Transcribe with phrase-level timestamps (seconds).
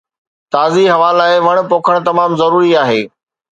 [0.55, 3.01] تازي هوا لاءِ وڻ پوکڻ تمام ضروري آهي.